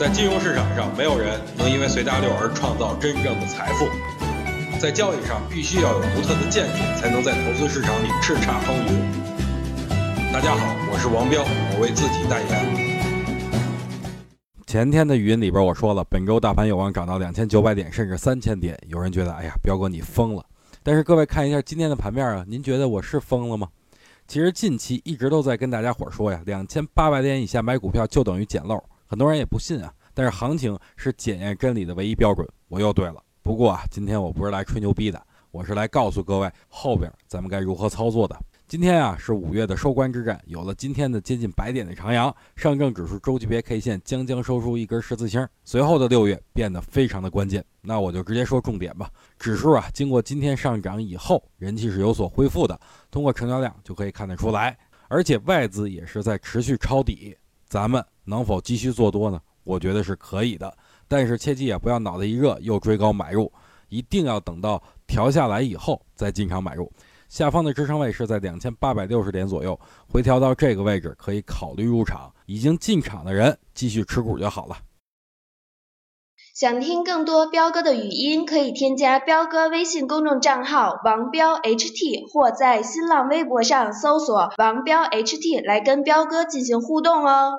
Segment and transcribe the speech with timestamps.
[0.00, 3.84] 在金融市场上，没有人能因为随大流而创造真正的财富。
[4.80, 10.32] 在交易上，必须要有独特的见解，才能在投资市场里叱咤风云。
[10.32, 12.50] 大家好，我是王彪，我为自己代言。
[14.66, 18.80] 前天的语音里边我说了，本周大盘有望涨到两千九百点，甚至三千点。
[18.88, 20.42] 有人觉得，哎呀，彪哥你疯了。
[20.82, 23.68] 但是各位看一下今天的盘面啊，您觉得我是疯了吗？
[24.26, 28.82] 其实近期一直都在跟大家伙说呀，两千八百点以下买股票就等于捡漏。
[29.10, 32.46] 很多人也不信啊，但是行情是检验真理的唯一标准。
[32.68, 35.20] 我又对了，不过啊，今天我不是来吹牛逼的，
[35.50, 38.40] 我是来告诉各位后边咱们该如何操作的。
[38.68, 47.64] 今天啊是五月的收官之战，有了今天的接近百点的长阳，上证指数周级别 K 线将将收出一根十字星，随后的六月变得非常的关键。
[47.80, 57.36] 那我就直接说重点吧，指数啊经过今天上涨以后，人气是有所恢复的，通过成交量就可以看得出来，而且外资也是在持续抄底。
[57.66, 59.38] 咱们能否继续做多呢？
[59.64, 60.74] 我觉得是可以的，
[61.06, 63.52] 但是切记啊，不要脑袋一热又追高买入，
[63.90, 66.90] 一定要等到调下来以后再进场买入。
[67.28, 69.78] 下方的支撑位是在两千八百六十点左右，
[70.08, 72.32] 回调到这个位置可以考虑入场。
[72.46, 74.78] 已经进场的人继续持股就好了。
[76.52, 87.52] 想听更多彪哥的语音，可以添加彪哥微信公众账号王彪 HT，或在新浪微博上搜索王彪 HT 来跟彪哥进行互动哦。